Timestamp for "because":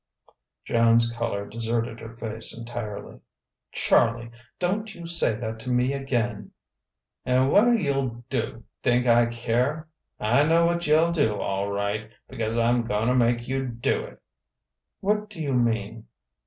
12.27-12.57